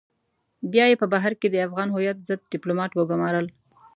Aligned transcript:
بيا 0.71 0.85
يې 0.91 0.95
په 1.01 1.07
بهر 1.13 1.33
کې 1.39 1.47
د 1.51 1.55
افغان 1.67 1.87
هويت 1.95 2.17
ضد 2.27 2.41
ډيپلومات 2.53 2.91
وگمارل. 2.93 3.47